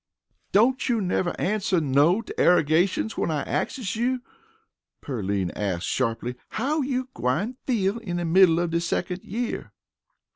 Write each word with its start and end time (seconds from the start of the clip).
"Don't 0.51 0.89
you 0.89 0.99
never 0.99 1.39
answer 1.39 1.79
no 1.79 2.23
'terrogations 2.23 3.17
when 3.19 3.29
I 3.29 3.43
axes 3.43 3.95
you?" 3.95 4.21
Pearline 4.99 5.51
asked 5.51 5.85
sharply. 5.85 6.37
"How 6.57 6.81
you 6.81 7.09
gwine 7.13 7.57
feel 7.67 7.99
in 7.99 8.17
de 8.17 8.25
middle 8.25 8.59
of 8.59 8.71
de 8.71 8.77
secont 8.79 9.19
year?" 9.23 9.73